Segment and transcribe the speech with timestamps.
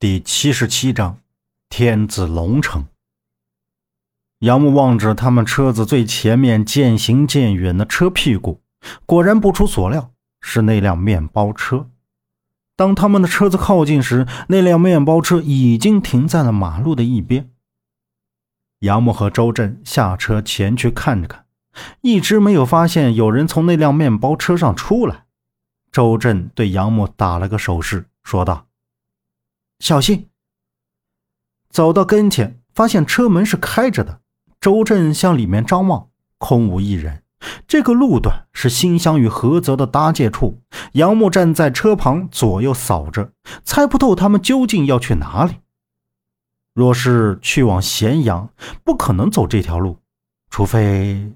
[0.00, 1.18] 第七十七章，
[1.68, 2.86] 天子龙城。
[4.38, 8.60] 杨木望着他们车子最前面渐行渐远的车屁股，
[9.04, 11.90] 果然不出所料，是那辆面包车。
[12.76, 17.50] 当他们的车子靠近时，那辆面包车已经停在了马路的一边。
[18.78, 21.46] 杨木和周震下车前去看着看，
[22.02, 25.24] 一直没有发现有人从那辆面包车上出来。
[25.90, 28.67] 周震对杨木打了个手势，说道。
[29.78, 30.28] 小心！
[31.70, 34.20] 走到跟前，发现车门是开着的。
[34.60, 37.22] 周震向里面张望，空无一人。
[37.68, 40.60] 这个路段是新乡与菏泽的搭界处。
[40.94, 45.60] 杨木站在车旁，左右扫着，猜不透他们究竟要去哪里。
[46.74, 50.00] 若是去往咸阳，不可能走这条路，
[50.50, 51.32] 除非……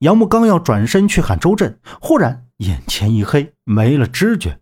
[0.00, 4.60] 杨木刚要转身去喊周震，忽然眼前一黑，没了知觉。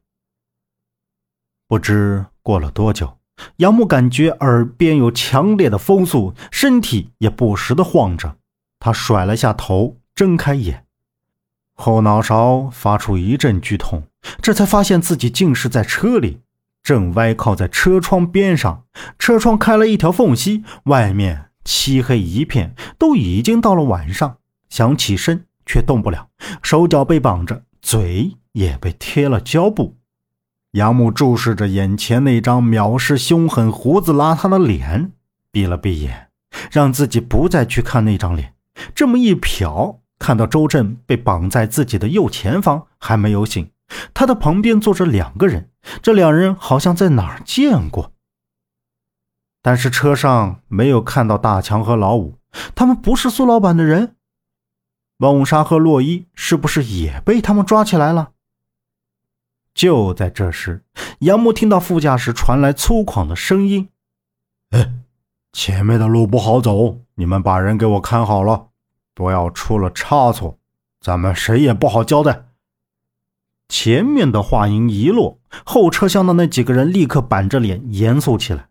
[1.67, 2.27] 不知。
[2.47, 3.19] 过了多久，
[3.57, 8.37] 杨木感觉耳边有强烈的风速，身体也不时的晃着。
[8.79, 10.85] 他甩了下头，睁开眼，
[11.75, 14.05] 后脑勺发出一阵剧痛，
[14.41, 16.39] 这才发现自己竟是在车里，
[16.85, 18.85] 正歪靠在车窗边上。
[19.19, 24.37] 车窗开了一条缝隙，外面漆黑一片，都已经到了晚上。
[24.69, 26.29] 想起身却动不了，
[26.63, 29.97] 手脚被绑着，嘴也被贴了胶布。
[30.77, 35.11] 杨木注视着眼前那张藐视、凶狠、胡子邋遢的脸，
[35.51, 36.29] 闭了闭眼，
[36.71, 38.53] 让自己不再去看那张脸。
[38.95, 43.71] 这么一瞟，看到周震被绑在自己的右前方，还没有醒。
[44.13, 45.71] 他的旁边坐着两个人，
[46.03, 48.13] 这两人好像在哪儿见过，
[49.63, 52.35] 但是车上没有看到大强和老五，
[52.75, 54.17] 他们不是苏老板的人。
[55.17, 58.33] 孟莎和洛伊是不是也被他们抓起来了？
[59.77, 60.83] 就在这时，
[61.19, 63.91] 杨木听到副驾驶传来粗犷的声音
[64.73, 64.91] ：“哎，
[65.53, 68.69] 前面的路不好走，你们把人给我看好了，
[69.15, 70.59] 不要出了差错，
[71.03, 72.47] 咱们谁也不好交代。”
[73.69, 78.69] 前面的话音一落，后车厢的那几个人立刻板着脸，严肃起来。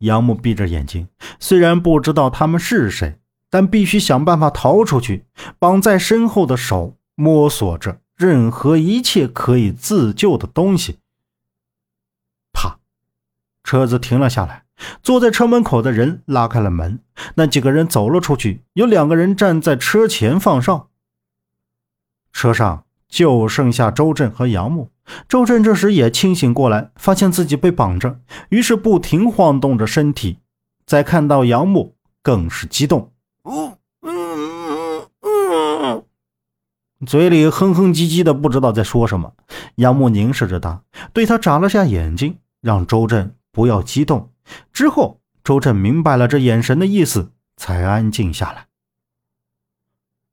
[0.00, 1.08] 杨木闭着眼睛，
[1.40, 3.18] 虽然不知道他们是谁，
[3.48, 5.24] 但必须想办法逃出去。
[5.58, 8.00] 绑在身后的手摸索着。
[8.16, 10.98] 任何一切可以自救的东西。
[12.52, 12.78] 啪！
[13.62, 14.64] 车子停了下来，
[15.02, 17.00] 坐在车门口的人拉开了门，
[17.34, 20.88] 那几个人走了出去，有两个人站在车前放哨。
[22.32, 24.90] 车上就剩下周震和杨木。
[25.28, 30.38] 周震这时也清醒过来，发现自己被绑着，于是不停晃动着身体。
[30.84, 33.12] 再看到杨木，更是激动。
[37.06, 39.32] 嘴里哼哼唧唧的，不知道在说什么。
[39.76, 44.32] 杨木凝视着他，对他眨了下眼睛，让周震不要激动。
[44.72, 48.66] 之后，周震明白了这眼神的意思，才安静下来。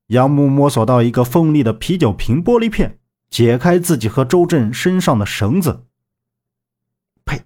[0.08, 5.86] 杨木摸索到一个锋利的啤酒瓶玻璃片，解开自己和周震身上的绳子。
[7.24, 7.44] 呸！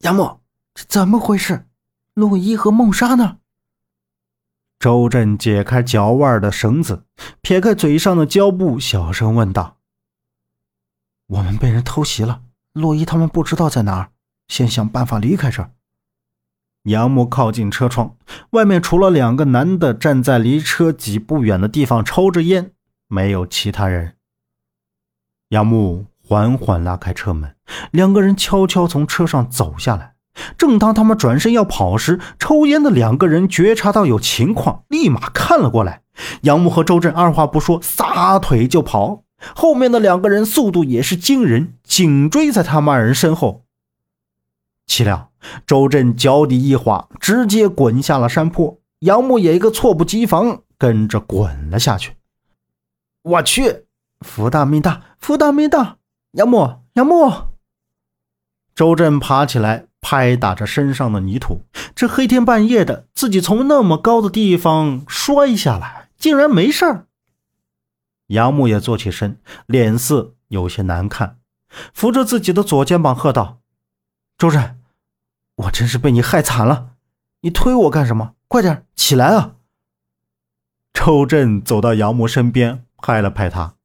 [0.00, 0.40] 杨木，
[0.74, 1.66] 这怎么回事？
[2.14, 3.38] 陆一和孟莎呢？
[4.82, 7.04] 周震解开脚腕的绳子，
[7.40, 9.76] 撇开嘴上的胶布，小声问道
[11.28, 14.10] ：“我们被人偷袭了，洛伊他们不知道在哪儿，
[14.48, 15.70] 先想办法离开这儿。”
[16.90, 18.16] 杨木靠近车窗，
[18.50, 22.72] 外面除了两个男的站在离车几步远的地方抽着烟，
[23.06, 24.16] 没有其他人。
[25.50, 27.54] 杨木缓缓拉开车门，
[27.92, 30.11] 两个人悄悄从车上走下来。
[30.56, 36.02] 正当他们转身要跑时，抽烟的两个人觉察到有情况，立马看了过来。
[36.42, 39.24] 杨木和周震二话不说，撒腿就跑。
[39.54, 43.64] 后面的两个人速度也是惊人，紧追在他们二人身后。
[44.86, 45.30] 岂料
[45.66, 48.78] 周震脚底一滑，直接滚下了山坡。
[49.00, 52.14] 杨木也一个猝不及防，跟着滚了下去。
[53.22, 53.84] 我去，
[54.20, 55.96] 福大命大，福大命大！
[56.32, 57.48] 杨木，杨木！
[58.74, 59.86] 周震爬起来。
[60.12, 61.62] 拍打着身上的泥土，
[61.94, 67.06] 这黑天半夜的，自己从那么高的地方摔下来，竟然没事儿。
[68.26, 71.38] 杨木也坐起身，脸色有些难看，
[71.94, 73.60] 扶着自己的左肩膀喝道
[74.36, 74.78] ：“周震，
[75.54, 76.90] 我真是被你害惨了！
[77.40, 78.34] 你推我干什么？
[78.48, 79.54] 快点起来啊！”
[80.92, 83.76] 周震走到杨木身边，拍了拍他：“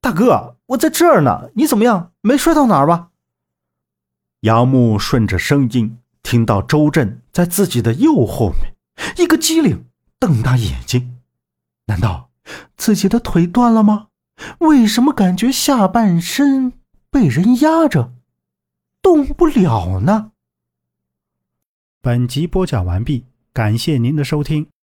[0.00, 2.12] 大哥，我在这儿呢，你怎么样？
[2.22, 3.08] 没摔到哪儿吧？”
[4.44, 8.74] 杨木顺着声音听到周震在自己的右后面，
[9.16, 9.86] 一个机灵，
[10.18, 11.16] 瞪大眼睛。
[11.86, 12.28] 难道
[12.76, 14.08] 自己的腿断了吗？
[14.58, 16.74] 为什么感觉下半身
[17.10, 18.12] 被人压着？
[19.00, 20.32] 动不了呢。
[22.02, 23.24] 本集播讲完毕，
[23.54, 24.66] 感谢您的收听。